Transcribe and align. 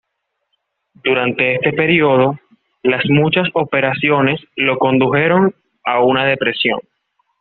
Durante 1.03 1.53
este 1.53 1.73
periodo, 1.73 2.39
las 2.81 3.05
muchas 3.07 3.47
operaciones 3.53 4.41
lo 4.55 4.79
condujeron 4.79 5.53
a 5.85 6.03
una 6.03 6.25
depresión. 6.25 6.79